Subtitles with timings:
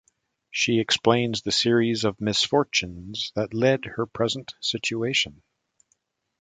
[0.49, 5.43] She explains the series of misfortunes that led her present situation.